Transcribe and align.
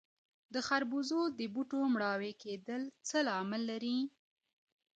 د 0.53 0.55
خربوزو 0.67 1.19
د 1.39 1.41
بوټو 1.53 1.79
مړاوي 1.93 2.31
کیدل 2.43 2.81
څه 3.07 3.17
لامل 3.27 3.61
لري؟ 3.71 3.97